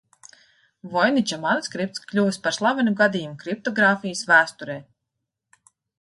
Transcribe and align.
Voiniča 0.93 1.37
manuskripts 1.43 2.03
kļuvis 2.11 2.41
par 2.47 2.55
slavenu 2.57 2.95
gadījumu 3.03 3.37
kriptogrāfijas 3.45 4.25
vēsturē. 4.33 4.79